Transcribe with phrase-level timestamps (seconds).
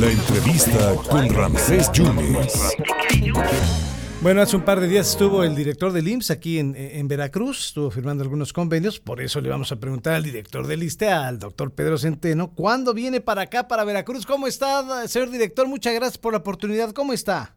[0.00, 2.76] La entrevista con Ramsés Yunes.
[4.20, 7.92] Bueno, hace un par de días estuvo el director del IMSS aquí en, Veracruz, estuvo
[7.92, 11.72] firmando algunos convenios, por eso le vamos a preguntar al director del ISTE, al doctor
[11.72, 14.26] Pedro Centeno, ¿cuándo viene para acá, para Veracruz?
[14.26, 15.68] ¿Cómo está, señor director?
[15.68, 17.54] Muchas gracias por la oportunidad, ¿cómo está?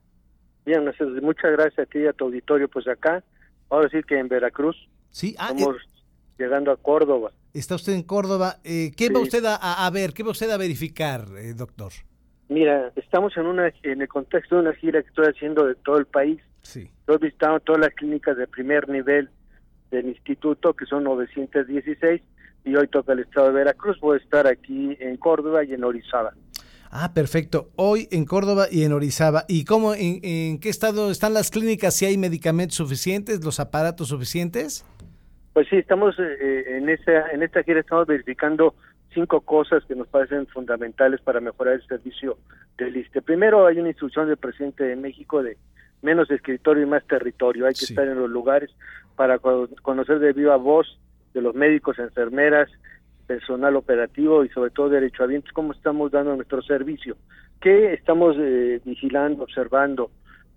[0.67, 0.85] Bien,
[1.23, 3.23] muchas gracias a ti y a tu auditorio, pues acá,
[3.69, 4.77] vamos a decir que en Veracruz,
[5.09, 6.03] sí, ah, estamos eh,
[6.37, 7.31] llegando a Córdoba.
[7.53, 11.25] Está usted en Córdoba, eh, ¿qué va usted a, ver, qué va usted a verificar,
[11.37, 11.91] eh, doctor?
[12.47, 15.97] Mira, estamos en una en el contexto de una gira que estoy haciendo de todo
[15.97, 16.89] el país Sí.
[17.07, 19.29] Yo he visitado todas las clínicas de primer nivel
[19.91, 22.21] del instituto, que son 916,
[22.65, 23.99] y hoy toca el estado de Veracruz.
[23.99, 26.33] Voy a estar aquí en Córdoba y en Orizaba.
[26.91, 27.69] Ah, perfecto.
[27.75, 29.45] Hoy en Córdoba y en Orizaba.
[29.47, 31.95] ¿Y cómo, en, qué estado están las clínicas?
[31.95, 34.85] ¿Si hay medicamentos suficientes, los aparatos suficientes?
[35.53, 38.75] Pues sí, estamos eh, eh, en, esa, en esta gira, estamos verificando
[39.13, 42.37] cinco cosas que nos parecen fundamentales para mejorar el servicio
[42.77, 43.21] del ISTE.
[43.21, 45.57] Primero, hay una instrucción del presidente de México de
[46.01, 47.65] menos escritorio y más territorio.
[47.65, 48.69] Hay que estar en los lugares
[49.15, 50.99] para conocer de viva voz
[51.33, 52.69] de los médicos, enfermeras,
[53.27, 57.15] personal operativo y sobre todo derechohabientes cómo estamos dando nuestro servicio.
[57.61, 60.09] ¿Qué estamos eh, vigilando, observando?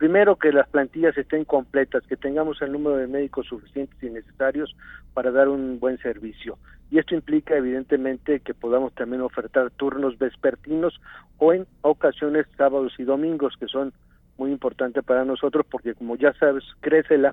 [0.02, 4.74] Primero, que las plantillas estén completas, que tengamos el número de médicos suficientes y necesarios
[5.14, 6.58] para dar un buen servicio.
[6.90, 11.00] Y esto implica, evidentemente, que podamos también ofertar turnos vespertinos
[11.38, 13.92] o en ocasiones sábados y domingos, que son
[14.38, 17.32] muy importante para nosotros porque como ya sabes crece la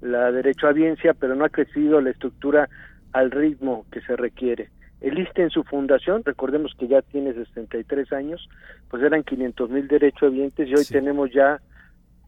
[0.00, 2.70] la derecho a audiencia pero no ha crecido la estructura
[3.12, 4.70] al ritmo que se requiere
[5.02, 8.48] el ISTE en su fundación recordemos que ya tiene 63 años
[8.88, 11.60] pues eran 500 mil derechohabientes y hoy tenemos ya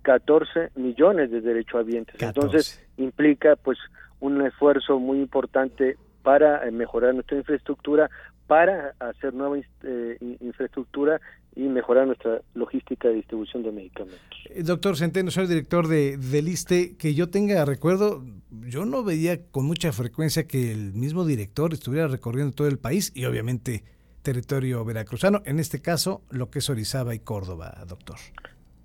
[0.02, 3.78] 14 millones de derechohabientes entonces implica pues
[4.20, 8.10] un esfuerzo muy importante para eh, mejorar nuestra infraestructura
[8.46, 11.20] para hacer nueva eh, infraestructura
[11.54, 14.38] y mejorar nuestra logística de distribución de medicamentos.
[14.46, 16.96] Eh, doctor Centeno, soy director de, del ISTE.
[16.96, 22.08] Que yo tenga recuerdo, yo no veía con mucha frecuencia que el mismo director estuviera
[22.08, 23.84] recorriendo todo el país y obviamente
[24.22, 28.16] territorio veracruzano, en este caso lo que es Orizaba y Córdoba, doctor.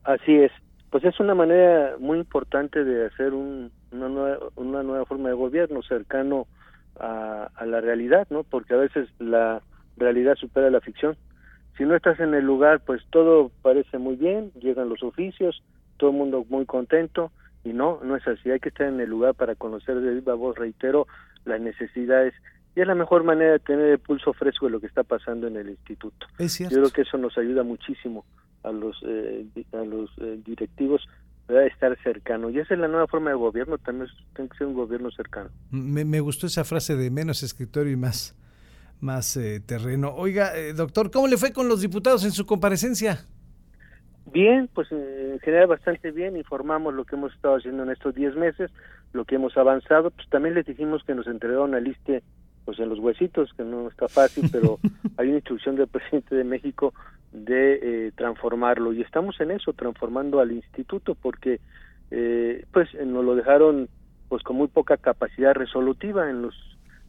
[0.03, 0.51] Así es.
[0.93, 5.81] Pues es una manera muy importante de hacer una, nueva, una nueva forma de gobierno
[5.81, 6.45] cercano
[6.99, 8.43] a, la realidad, ¿no?
[8.43, 9.63] Porque a veces la
[9.97, 11.17] realidad supera la ficción.
[11.79, 15.63] Si no estás en el lugar, pues todo parece muy bien, llegan los oficios,
[15.97, 17.31] todo el mundo muy contento,
[17.63, 18.51] y no, no es así.
[18.51, 21.07] Hay que estar en el lugar para conocer de viva voz, reitero,
[21.43, 22.35] las necesidades.
[22.75, 25.47] Y es la mejor manera de tener el pulso fresco de lo que está pasando
[25.47, 26.27] en el instituto.
[26.37, 28.23] Yo creo que eso nos ayuda muchísimo
[28.63, 31.07] a los, eh, a los eh, directivos
[31.47, 32.49] debe estar cercano.
[32.49, 35.49] Y esa es la nueva forma de gobierno, también tiene que ser un gobierno cercano.
[35.71, 38.35] Me, me gustó esa frase de menos escritorio y más,
[39.01, 40.13] más eh, terreno.
[40.15, 43.25] Oiga, eh, doctor, ¿cómo le fue con los diputados en su comparecencia?
[44.31, 48.35] Bien, pues en general bastante bien, informamos lo que hemos estado haciendo en estos 10
[48.35, 48.71] meses,
[49.11, 52.23] lo que hemos avanzado, pues también les dijimos que nos entregaron a liste
[52.65, 54.79] pues en los huesitos, que no está fácil, pero
[55.17, 56.93] hay una instrucción del presidente de México
[57.33, 61.59] de eh, transformarlo y estamos en eso, transformando al instituto porque
[62.11, 63.89] eh, pues nos lo dejaron
[64.29, 66.55] pues con muy poca capacidad resolutiva en los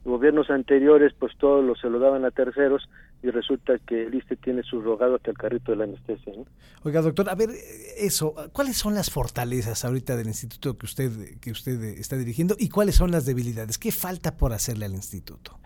[0.04, 2.88] gobiernos anteriores pues todo lo se lo daban a terceros
[3.22, 6.34] y resulta que el ISTE tiene subrogado hasta el carrito de la anestesia.
[6.82, 7.48] Oiga, doctor, a ver,
[7.96, 12.68] eso, ¿cuáles son las fortalezas ahorita del instituto que usted, que usted está dirigiendo y
[12.68, 13.78] cuáles son las debilidades?
[13.78, 15.58] ¿Qué falta por hacerle al instituto?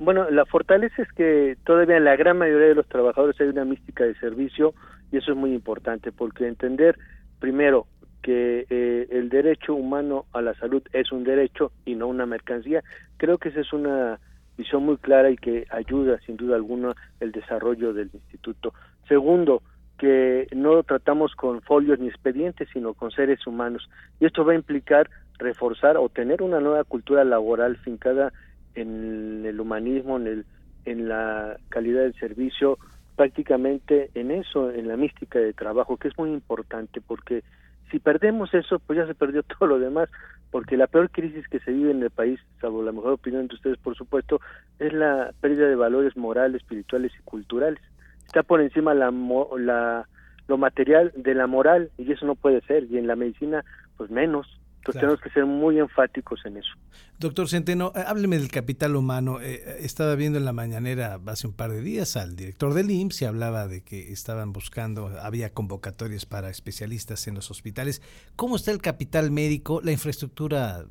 [0.00, 3.66] Bueno, la fortaleza es que todavía en la gran mayoría de los trabajadores hay una
[3.66, 4.72] mística de servicio
[5.12, 6.98] y eso es muy importante porque entender
[7.38, 7.86] primero
[8.22, 12.82] que eh, el derecho humano a la salud es un derecho y no una mercancía,
[13.18, 14.18] creo que esa es una
[14.56, 18.72] visión muy clara y que ayuda sin duda alguna el desarrollo del instituto.
[19.06, 19.62] Segundo,
[19.98, 23.90] que no tratamos con folios ni expedientes, sino con seres humanos.
[24.18, 28.32] Y esto va a implicar reforzar o tener una nueva cultura laboral fincada
[28.74, 30.46] en el humanismo, en, el,
[30.84, 32.78] en la calidad del servicio,
[33.16, 37.42] prácticamente en eso, en la mística de trabajo, que es muy importante porque
[37.90, 40.08] si perdemos eso, pues ya se perdió todo lo demás,
[40.50, 43.54] porque la peor crisis que se vive en el país, salvo la mejor opinión de
[43.54, 44.40] ustedes, por supuesto,
[44.78, 47.80] es la pérdida de valores morales, espirituales y culturales.
[48.26, 49.12] Está por encima la,
[49.58, 50.06] la
[50.50, 53.64] lo material de la moral y eso no puede ser y en la medicina
[53.96, 54.48] pues menos
[54.80, 56.70] entonces tenemos que ser muy enfáticos en eso.
[57.18, 59.38] Doctor Centeno, eh, hábleme del capital humano.
[59.40, 62.90] Eh, eh, estaba viendo en la mañanera hace un par de días al director del
[62.90, 68.00] IMSS y hablaba de que estaban buscando, había convocatorias para especialistas en los hospitales.
[68.36, 69.82] ¿Cómo está el capital médico?
[69.84, 70.86] ¿La infraestructura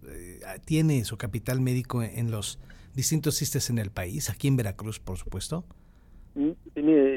[0.66, 2.60] tiene su capital médico en, los
[2.94, 4.30] distintos sistes en el país?
[4.30, 5.66] Aquí en Veracruz, por supuesto.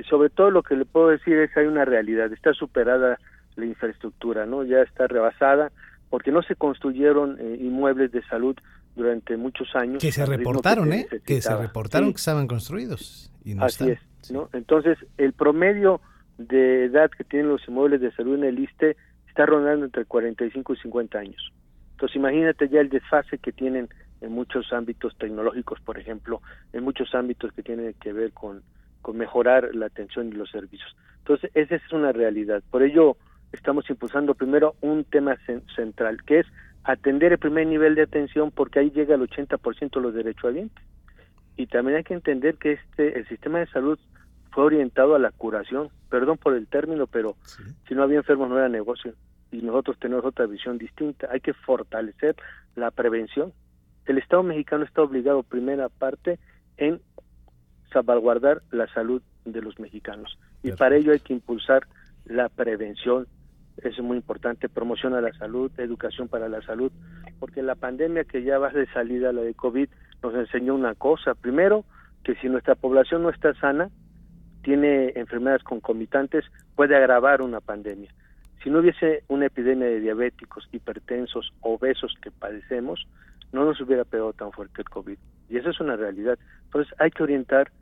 [0.08, 3.18] sobre todo lo que le puedo decir es que hay una realidad, está superada
[3.56, 4.64] la infraestructura, ¿no?
[4.64, 5.70] Ya está rebasada
[6.12, 8.54] porque no se construyeron eh, inmuebles de salud
[8.94, 10.02] durante muchos años.
[10.02, 11.06] Que se reportaron, ¿eh?
[11.24, 14.50] Que se reportaron que estaban construidos y no Así es, ¿no?
[14.52, 16.02] Entonces, el promedio
[16.36, 18.94] de edad que tienen los inmuebles de salud en el ISTE
[19.26, 21.50] está rondando entre 45 y 50 años.
[21.92, 23.88] Entonces, imagínate ya el desfase que tienen
[24.20, 26.42] en muchos ámbitos tecnológicos, por ejemplo,
[26.74, 28.60] en muchos ámbitos que tienen que ver con,
[29.00, 30.94] con mejorar la atención y los servicios.
[31.20, 32.62] Entonces, esa es una realidad.
[32.70, 33.16] Por ello,
[33.52, 35.36] estamos impulsando primero un tema
[35.74, 36.46] central, que es
[36.84, 40.84] atender el primer nivel de atención, porque ahí llega el 80% de los derechohabientes.
[41.56, 43.98] Y también hay que entender que este el sistema de salud
[44.50, 45.90] fue orientado a la curación.
[46.08, 47.36] Perdón por el término, pero
[47.88, 49.14] si no había enfermos no era negocio.
[49.50, 51.28] Y nosotros tenemos otra visión distinta.
[51.30, 52.36] Hay que fortalecer
[52.74, 53.52] la prevención.
[54.06, 56.38] El Estado mexicano está obligado, primera parte,
[56.76, 57.00] en
[57.92, 60.38] salvaguardar la salud de los mexicanos.
[60.62, 61.86] Y para ello hay que impulsar
[62.24, 63.26] la prevención.
[63.78, 66.92] Es muy importante, promoción a la salud, educación para la salud,
[67.38, 69.88] porque la pandemia que ya va de salida, la de COVID,
[70.22, 71.34] nos enseñó una cosa.
[71.34, 71.84] Primero,
[72.24, 73.90] que si nuestra población no está sana,
[74.62, 76.44] tiene enfermedades concomitantes,
[76.76, 78.10] puede agravar una pandemia.
[78.62, 83.06] Si no hubiese una epidemia de diabéticos, hipertensos, obesos que padecemos,
[83.52, 85.18] no nos hubiera pegado tan fuerte el COVID.
[85.50, 86.38] Y eso es una realidad.
[86.66, 87.72] Entonces hay que orientar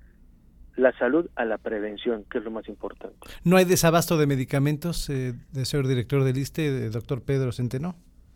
[0.80, 3.16] la salud a la prevención, que es lo más importante.
[3.44, 7.94] ¿No hay desabasto de medicamentos, eh, de señor director del ISTE, doctor Pedro Centeno?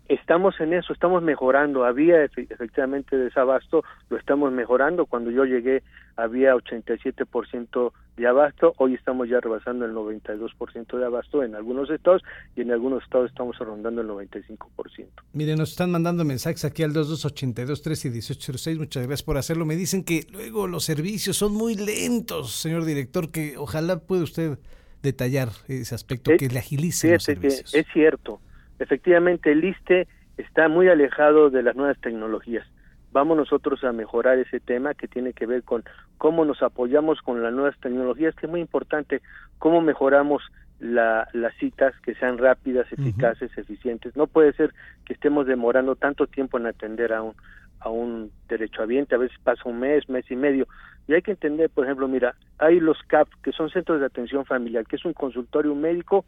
[0.08, 1.84] Estamos en eso, estamos mejorando.
[1.84, 5.06] Había efectivamente desabasto, lo estamos mejorando.
[5.06, 5.82] Cuando yo llegué
[6.16, 12.22] había 87% de abasto, hoy estamos ya rebasando el 92% de abasto en algunos estados
[12.54, 15.06] y en algunos estados estamos rondando el 95%.
[15.32, 19.64] Mire, nos están mandando mensajes aquí al 2282 y 1806, muchas gracias por hacerlo.
[19.64, 24.58] Me dicen que luego los servicios son muy lentos, señor director, que ojalá pueda usted
[25.02, 27.74] detallar ese aspecto, que le agilice los servicios.
[27.74, 28.40] es cierto,
[28.79, 30.06] efectivamente el ISTE
[30.37, 32.67] está muy alejado de las nuevas tecnologías
[33.15, 35.85] vamos nosotros a mejorar ese tema que tiene que ver con
[36.19, 39.23] cómo nos apoyamos con las nuevas tecnologías, que es muy importante,
[39.59, 40.43] cómo mejoramos
[40.81, 44.17] las citas que sean rápidas, eficaces, eficientes.
[44.17, 44.75] No puede ser
[45.06, 47.35] que estemos demorando tanto tiempo en atender a un,
[47.79, 50.67] a un derechohabiente, a veces pasa un mes, mes y medio.
[51.06, 54.44] Y hay que entender, por ejemplo, mira, hay los CAP, que son centros de atención
[54.44, 56.25] familiar, que es un consultorio médico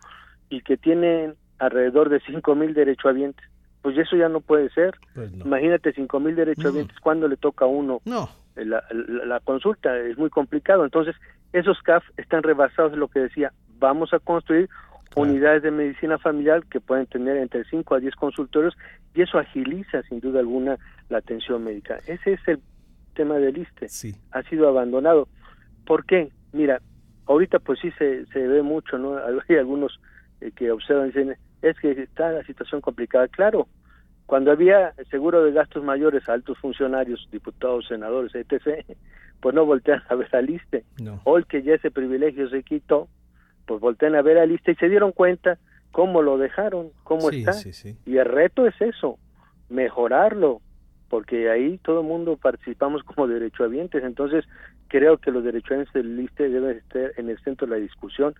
[0.48, 3.44] y que tienen alrededor de cinco mil derechohabientes
[3.86, 4.96] pues eso ya no puede ser.
[5.14, 8.28] Pues Imagínate cinco mil derechohabientes, ¿cuándo le toca a uno no.
[8.56, 9.96] La, la, consulta?
[9.96, 10.84] Es muy complicado.
[10.84, 11.14] Entonces,
[11.52, 14.68] esos CAF están rebasados de lo que decía, vamos a construir
[15.14, 18.76] unidades de medicina familiar que pueden tener entre 5 a 10 consultorios
[19.14, 20.78] y eso agiliza sin duda alguna
[21.08, 22.00] la atención médica.
[22.08, 22.60] Ese es el
[23.14, 23.88] tema del ISTE.
[23.88, 24.16] Sí.
[24.32, 25.28] Ha sido abandonado.
[25.86, 26.32] ¿Por qué?
[26.52, 26.80] Mira,
[27.26, 29.16] ahorita pues sí se, se ve mucho, ¿no?
[29.48, 30.00] Hay algunos
[30.40, 33.28] eh, que observan y dicen, es que está la situación complicada.
[33.28, 33.68] Claro,
[34.26, 38.84] cuando había seguro de gastos mayores a altos funcionarios, diputados, senadores, etc.,
[39.40, 40.84] pues no voltean a ver al ISTE.
[41.00, 41.20] No.
[41.24, 43.08] Hoy que ya ese privilegio se quitó,
[43.66, 45.58] pues voltean a ver al ISTE y se dieron cuenta
[45.92, 47.52] cómo lo dejaron, cómo está.
[48.04, 49.18] Y el reto es eso,
[49.68, 50.60] mejorarlo,
[51.08, 54.44] porque ahí todo el mundo participamos como derechohabientes, entonces
[54.88, 58.34] creo que los derechohabientes del ISTE deben estar en el centro de la discusión,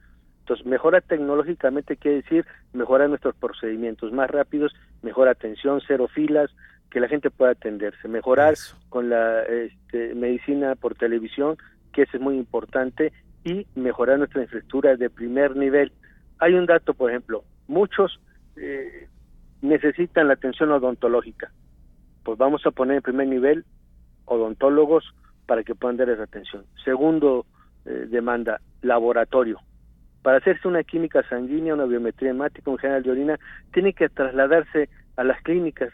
[0.47, 4.73] entonces, mejora tecnológicamente quiere decir mejorar nuestros procedimientos más rápidos,
[5.03, 6.53] mejor atención, cero filas,
[6.88, 8.55] que la gente pueda atenderse, mejorar
[8.88, 11.57] con la este, medicina por televisión,
[11.93, 13.12] que eso es muy importante,
[13.43, 15.91] y mejorar nuestra infraestructura de primer nivel.
[16.38, 18.21] Hay un dato, por ejemplo, muchos
[18.55, 19.09] eh,
[19.62, 21.50] necesitan la atención odontológica.
[22.23, 23.65] Pues vamos a poner en primer nivel
[24.26, 25.12] odontólogos
[25.47, 26.67] para que puedan dar esa atención.
[26.85, 27.47] Segundo
[27.85, 29.59] eh, demanda, laboratorio
[30.26, 33.38] para hacerse una química sanguínea, una biometría hemática, un general de orina,
[33.73, 35.92] tiene que trasladarse a las clínicas,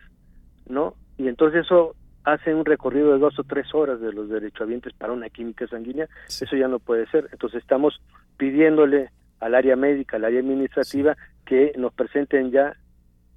[0.66, 0.94] ¿no?
[1.18, 5.12] Y entonces eso hace un recorrido de dos o tres horas de los derechohabientes para
[5.12, 7.28] una química sanguínea, eso ya no puede ser.
[7.30, 8.00] Entonces estamos
[8.38, 12.74] pidiéndole al área médica, al área administrativa, que nos presenten ya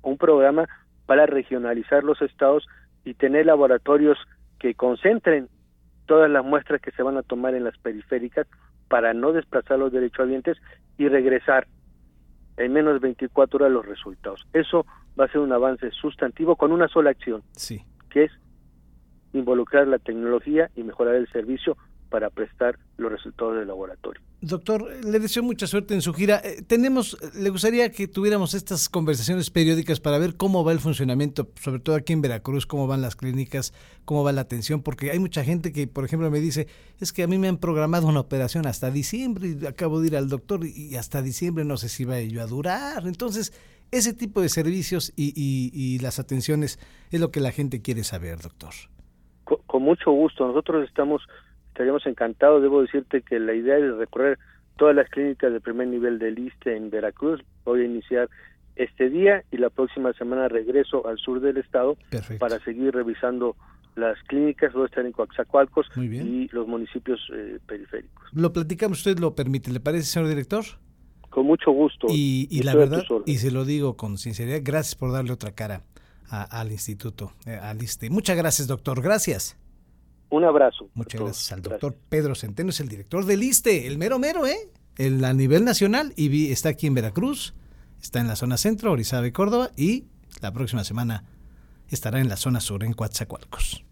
[0.02, 0.66] un programa
[1.06, 2.66] para regionalizar los estados
[3.04, 4.18] y tener laboratorios
[4.60, 5.50] que concentren
[6.06, 8.48] todas las muestras que se van a tomar en las periféricas
[8.88, 10.58] para no desplazar los derechohabientes
[10.98, 11.68] y regresar
[12.58, 14.48] en menos de 24 horas los resultados.
[14.54, 14.86] Eso
[15.20, 17.84] va a ser un avance sustantivo con una sola acción, sí.
[18.10, 18.32] que es
[19.34, 21.78] involucrar la tecnología y mejorar el servicio
[22.10, 24.22] para prestar los resultados del laboratorio.
[24.46, 26.40] Doctor, le deseo mucha suerte en su gira.
[26.44, 31.50] Eh, tenemos, le gustaría que tuviéramos estas conversaciones periódicas para ver cómo va el funcionamiento,
[31.60, 33.74] sobre todo aquí en Veracruz, cómo van las clínicas,
[34.06, 36.68] cómo va la atención, porque hay mucha gente que, por ejemplo, me dice,
[37.00, 40.16] es que a mí me han programado una operación hasta diciembre y acabo de ir
[40.16, 43.08] al doctor y hasta diciembre no sé si va ello a durar.
[43.08, 43.52] Entonces,
[43.90, 46.78] ese tipo de servicios y, y las atenciones
[47.10, 48.74] es lo que la gente quiere saber, doctor.
[49.46, 50.48] Con, mucho gusto.
[50.48, 51.22] Nosotros estamos,
[51.76, 52.62] estaríamos encantados.
[52.62, 54.40] Debo decirte que la idea es recorrer
[54.78, 57.42] todas las clínicas de primer nivel del ISTE en Veracruz.
[57.66, 58.30] Voy a iniciar
[58.78, 61.98] este día y la próxima semana regreso al sur del estado
[62.40, 63.56] para seguir revisando
[63.96, 68.26] las clínicas, voy a estar en Coaxacualcos y los municipios eh, periféricos.
[68.34, 70.66] Lo platicamos, usted lo permite, ¿le parece, señor director?
[71.30, 72.08] Con mucho gusto.
[72.10, 75.84] Y, la verdad, y se lo digo con sinceridad, gracias por darle otra cara
[76.30, 78.10] al instituto, eh, al ISTE.
[78.10, 79.02] Muchas gracias, doctor.
[79.02, 79.58] Gracias.
[80.30, 80.90] Un abrazo.
[80.94, 84.58] Muchas gracias al doctor Pedro Centeno, es el director del ISTE, el mero mero, ¿eh?
[84.98, 87.54] El, a nivel nacional y está aquí en Veracruz,
[88.02, 90.06] está en la zona centro, Orizaba y Córdoba y
[90.42, 91.26] la próxima semana
[91.90, 93.84] estará en la zona sur, en Coatzacoalcos.